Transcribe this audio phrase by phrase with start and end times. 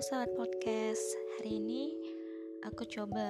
[0.00, 1.04] sahabat podcast.
[1.36, 1.92] Hari ini
[2.64, 3.28] aku coba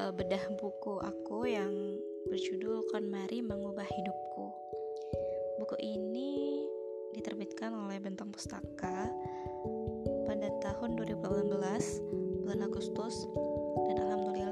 [0.00, 2.00] uh, bedah buku aku yang
[2.32, 4.48] berjudul Konmari Mengubah Hidupku.
[5.60, 6.64] Buku ini
[7.12, 9.12] diterbitkan oleh Bentang Pustaka
[10.24, 11.52] pada tahun 2018
[12.48, 13.28] bulan Agustus
[13.84, 14.43] dan alhamdulillah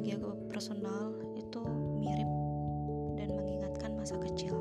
[0.00, 1.60] bagi aku personal itu
[2.00, 2.24] mirip
[3.20, 4.56] dan mengingatkan masa kecil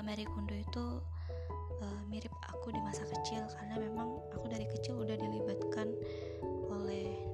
[0.00, 0.84] uh, Kondo itu
[1.84, 5.92] uh, mirip aku di masa kecil karena memang aku dari kecil udah dilibatkan
[6.72, 7.29] oleh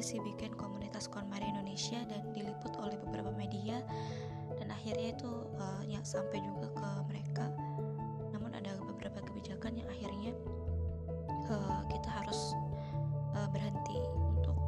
[0.00, 3.80] sih bikin komunitas KonMari Indonesia dan diliput oleh beberapa media.
[4.58, 7.46] Dan akhirnya itu uh, ya sampai juga ke mereka.
[8.34, 10.32] Namun ada beberapa kebijakan yang akhirnya
[11.48, 12.56] uh, kita harus
[13.36, 14.58] uh, berhenti untuk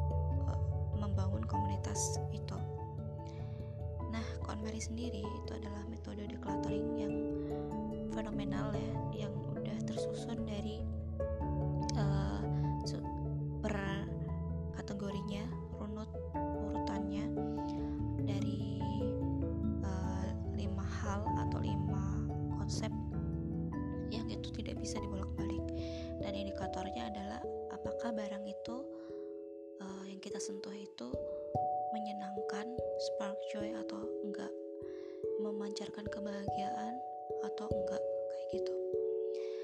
[0.49, 0.57] uh,
[0.97, 2.57] membangun komunitas itu.
[4.43, 7.15] KonMari sendiri itu adalah metode decluttering yang
[8.11, 10.83] fenomenal ya yang udah tersusun dari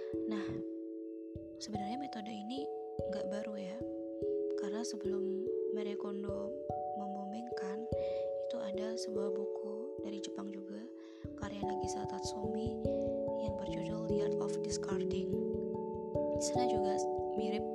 [0.09, 0.45] Nah,
[1.61, 2.65] sebenarnya metode ini
[3.09, 3.77] enggak baru ya,
[4.57, 5.45] karena sebelum
[5.77, 6.49] Marie Kondo
[6.97, 7.85] membumingkan
[8.49, 10.81] itu ada sebuah buku dari Jepang juga
[11.37, 12.81] karya Nagisa Tatsumi
[13.45, 15.29] yang berjudul The Art of Discarding.
[16.41, 16.97] Di sana juga
[17.37, 17.65] mirip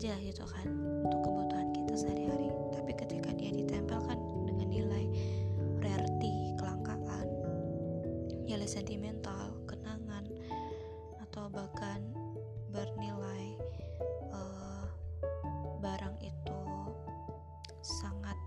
[0.00, 0.64] saja gitu kan
[1.04, 2.48] untuk kebutuhan kita sehari-hari.
[2.72, 4.16] Tapi ketika dia ditempelkan
[4.48, 5.04] dengan nilai
[5.76, 7.28] rarity kelangkaan
[8.48, 10.24] nilai sentimental kenangan
[11.20, 12.00] atau bahkan
[12.72, 13.60] bernilai
[14.32, 14.88] uh,
[15.84, 16.60] barang itu
[17.84, 18.40] sangat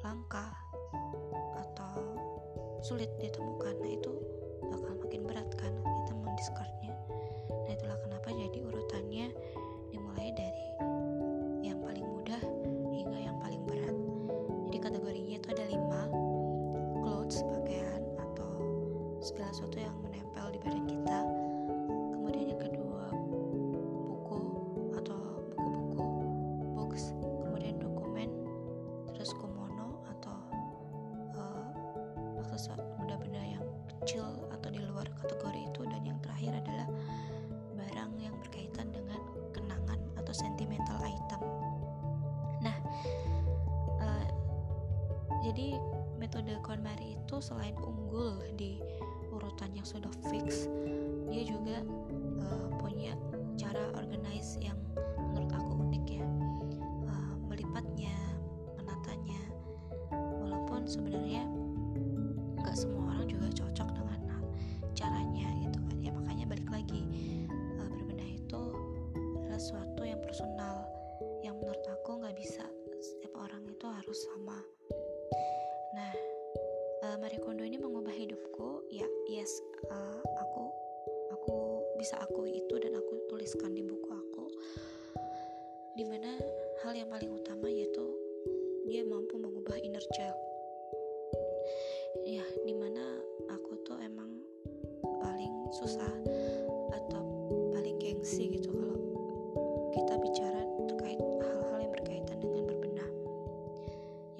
[0.00, 0.56] langka
[2.80, 4.15] sulit ditemukan nah itu
[32.96, 35.80] benda-benda yang kecil atau di luar kategori itu.
[35.84, 36.88] Dan yang terakhir adalah
[37.76, 39.20] barang yang berkaitan dengan
[39.52, 41.42] kenangan atau sentimental item.
[42.64, 42.76] Nah
[44.00, 44.26] uh,
[45.44, 45.76] jadi
[46.16, 48.80] metode KonMari itu selain unggul di
[49.30, 50.64] urutan yang sudah fix
[51.28, 51.84] dia juga
[52.40, 53.12] uh, punya
[53.58, 54.78] cara organize yang
[55.18, 56.24] menurut aku unik ya.
[57.04, 58.14] Uh, melipatnya
[58.78, 59.40] menatanya.
[60.14, 61.44] Walaupun sebenarnya
[62.76, 64.20] semua orang juga cocok dengan
[64.92, 65.96] caranya gitu kan.
[66.04, 67.02] Ya makanya balik lagi
[67.80, 68.62] uh, berbenah itu
[69.40, 70.84] adalah suatu yang personal
[71.40, 72.68] yang menurut aku nggak bisa
[73.00, 74.60] setiap orang itu harus sama.
[75.96, 76.12] Nah
[77.08, 79.48] uh, Marie Kondo ini mengubah hidupku ya yes
[79.88, 80.68] uh, aku
[81.32, 81.56] aku
[81.96, 83.95] bisa akui itu dan aku tuliskan di buku
[92.24, 93.02] ya di mana
[93.52, 94.30] aku tuh emang
[95.20, 96.08] paling susah
[96.94, 97.24] atau
[97.74, 98.96] paling gengsi gitu kalau
[99.92, 103.10] kita bicara terkait hal-hal yang berkaitan dengan berbenah.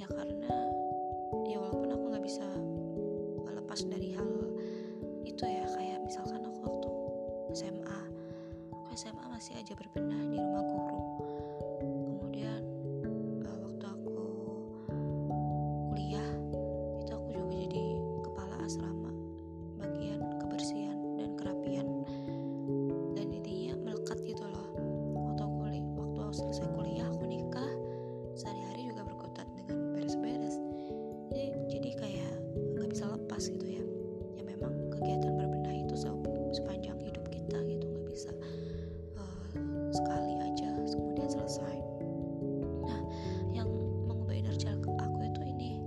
[0.01, 0.55] Ya karena
[1.51, 2.47] ya walaupun aku nggak bisa
[3.53, 4.31] lepas dari hal
[5.27, 6.91] itu ya kayak misalkan aku waktu
[7.53, 8.01] SMA
[8.73, 11.01] aku SMA masih aja berbenah di rumah guru
[33.37, 33.85] lepas gitu ya.
[34.41, 35.93] Ya memang kegiatan berbenah itu
[36.57, 38.33] sepanjang hidup kita gitu nggak bisa
[39.13, 39.53] uh,
[39.93, 41.77] sekali aja kemudian selesai.
[42.89, 43.01] Nah
[43.53, 43.69] yang
[44.09, 44.89] mengubah energi aku
[45.21, 45.85] itu ini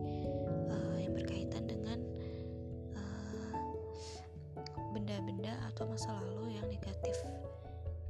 [0.70, 1.98] uh, yang berkaitan dengan
[4.94, 7.18] benda-benda uh, atau masa lalu yang negatif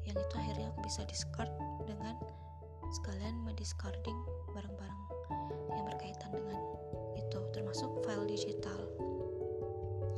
[0.03, 1.51] yang itu akhirnya aku bisa discard
[1.87, 2.19] dengan
[2.91, 4.19] sekalian mendiscarding
[4.51, 5.01] barang-barang
[5.71, 6.59] yang berkaitan dengan
[7.15, 8.83] itu termasuk file digital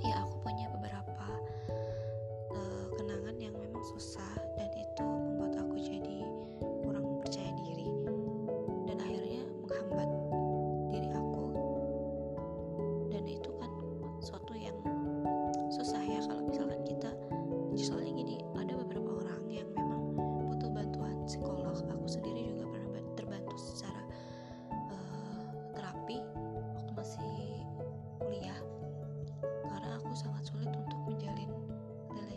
[0.01, 0.65] ya aku punya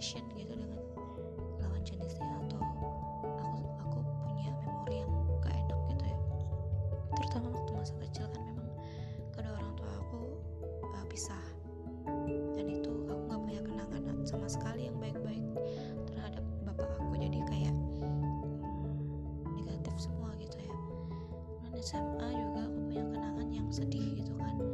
[0.04, 0.84] relation gitu dengan
[1.64, 2.60] lawan jenisnya atau
[3.40, 3.56] aku
[3.88, 5.08] aku punya memori yang
[5.40, 6.18] gak enak gitu ya.
[7.16, 8.68] Terutama waktu masa kecil kan memang
[9.32, 10.20] kedua orang tua aku
[10.92, 11.40] uh, pisah.
[12.52, 15.40] Dan itu aku gak punya kenangan sama sekali yang baik-baik
[16.12, 17.16] terhadap bapak aku.
[17.24, 17.72] Jadi kayak
[18.04, 20.76] hmm, negatif semua gitu ya.
[21.64, 24.73] Dan SMA juga aku punya kenangan yang sedih gitu kan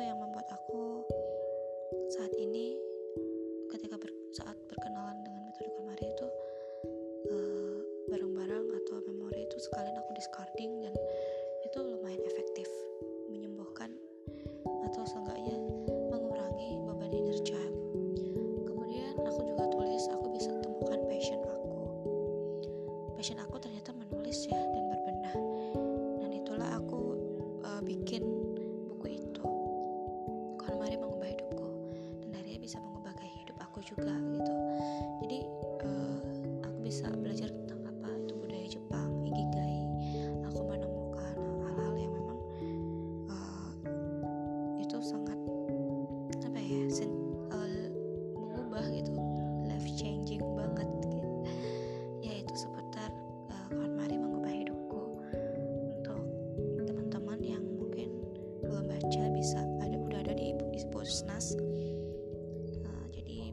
[0.00, 0.23] yang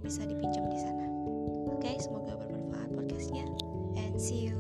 [0.02, 1.06] bisa dipinjam di sana.
[1.70, 3.46] Oke okay, semoga bermanfaat podcastnya
[3.94, 4.58] and see you.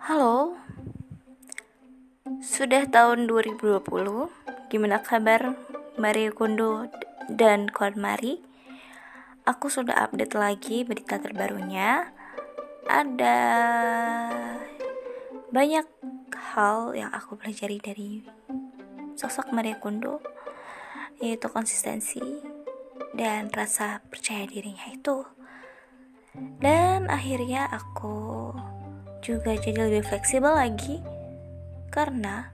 [0.00, 0.56] Halo.
[2.42, 3.82] Sudah tahun 2020
[4.70, 5.56] Gimana kabar
[5.98, 6.90] Mario Kondo
[7.30, 8.42] dan KonMari
[9.42, 12.14] Aku sudah update lagi berita terbarunya
[12.86, 13.38] Ada
[15.52, 15.86] banyak
[16.32, 18.10] hal yang aku pelajari dari
[19.14, 20.18] sosok Maria Kondo
[21.22, 22.18] Yaitu konsistensi
[23.14, 25.22] dan rasa percaya dirinya itu.
[26.58, 28.50] Dan akhirnya aku
[29.22, 30.98] juga jadi lebih fleksibel lagi
[31.94, 32.50] karena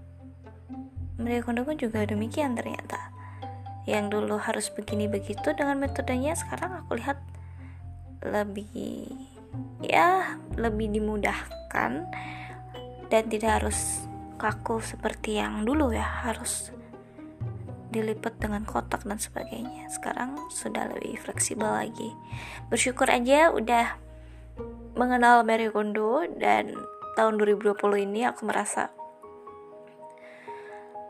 [1.17, 3.09] mereka Kondo pun juga demikian ternyata.
[3.89, 7.17] Yang dulu harus begini begitu dengan metodenya sekarang aku lihat
[8.21, 9.09] lebih
[9.85, 11.93] ya lebih dimudahkan
[13.09, 14.05] dan tidak harus
[14.39, 16.05] kaku seperti yang dulu ya.
[16.27, 16.71] Harus
[17.89, 19.89] dilipat dengan kotak dan sebagainya.
[19.89, 22.13] Sekarang sudah lebih fleksibel lagi.
[22.69, 23.97] Bersyukur aja udah
[24.95, 26.75] mengenal Marie Kondo dan
[27.17, 28.93] tahun 2020 ini aku merasa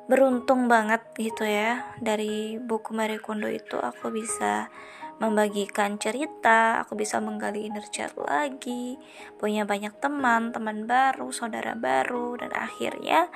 [0.08, 1.84] beruntung banget gitu ya.
[2.00, 4.72] Dari buku Marie Kondo itu aku bisa
[5.18, 8.98] membagikan cerita, aku bisa menggali inner child lagi,
[9.38, 13.26] punya banyak teman, teman baru, saudara baru, dan akhirnya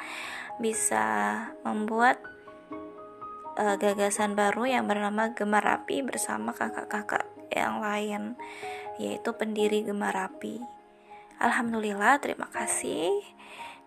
[0.63, 1.05] bisa
[1.67, 2.23] membuat
[3.59, 8.39] uh, gagasan baru yang bernama Gemar Rapi bersama kakak-kakak yang lain,
[9.03, 10.63] yaitu pendiri Gemar Rapi.
[11.43, 13.11] Alhamdulillah, terima kasih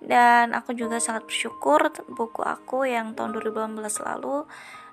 [0.04, 4.44] dan aku juga sangat bersyukur buku aku yang tahun 2018 lalu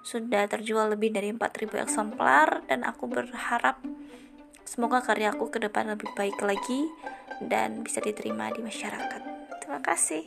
[0.03, 3.79] sudah terjual lebih dari 4000 eksemplar dan aku berharap
[4.67, 6.91] semoga karyaku ke depan lebih baik lagi
[7.43, 9.23] dan bisa diterima di masyarakat.
[9.63, 10.27] Terima kasih.